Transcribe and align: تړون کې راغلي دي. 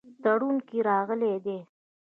تړون 0.23 0.55
کې 0.67 0.77
راغلي 0.89 1.33
دي. 1.45 1.59